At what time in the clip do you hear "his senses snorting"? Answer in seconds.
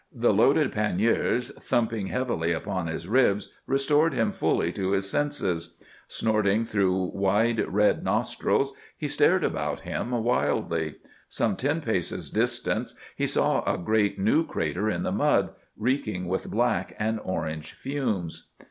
4.93-6.65